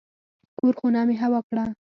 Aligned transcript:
د 0.03 0.03
کور 0.59 0.73
خونه 0.79 1.01
مې 1.07 1.15
هوا 1.23 1.39
کړه. 1.49 1.65